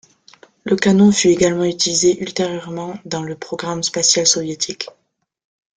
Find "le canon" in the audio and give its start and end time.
0.63-1.11